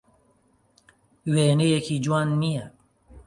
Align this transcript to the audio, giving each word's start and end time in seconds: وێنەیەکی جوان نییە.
وێنەیەکی 1.33 2.01
جوان 2.05 2.29
نییە. 2.41 2.65